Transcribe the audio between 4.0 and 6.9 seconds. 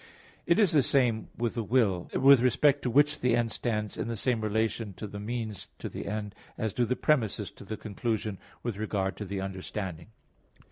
the same relation to the means to the end, as do